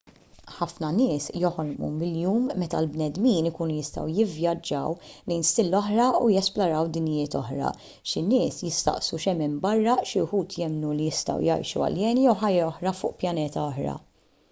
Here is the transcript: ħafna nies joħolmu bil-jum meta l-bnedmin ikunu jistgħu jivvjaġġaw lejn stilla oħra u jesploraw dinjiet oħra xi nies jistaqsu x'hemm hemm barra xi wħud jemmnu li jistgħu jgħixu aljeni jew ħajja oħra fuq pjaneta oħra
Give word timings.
ħafna 0.59 0.87
nies 0.93 1.25
joħolmu 1.41 1.87
bil-jum 1.97 2.45
meta 2.61 2.77
l-bnedmin 2.83 3.49
ikunu 3.49 3.73
jistgħu 3.81 4.05
jivvjaġġaw 4.19 4.95
lejn 5.33 5.43
stilla 5.49 5.81
oħra 5.83 6.07
u 6.19 6.29
jesploraw 6.35 6.89
dinjiet 6.95 7.35
oħra 7.41 7.69
xi 8.11 8.23
nies 8.31 8.57
jistaqsu 8.69 9.19
x'hemm 9.25 9.43
hemm 9.49 9.59
barra 9.67 9.95
xi 10.13 10.23
wħud 10.25 10.57
jemmnu 10.63 10.95
li 10.97 11.11
jistgħu 11.11 11.35
jgħixu 11.51 11.85
aljeni 11.91 12.25
jew 12.25 12.35
ħajja 12.45 12.65
oħra 12.73 12.95
fuq 13.03 13.15
pjaneta 13.25 13.63
oħra 13.67 13.95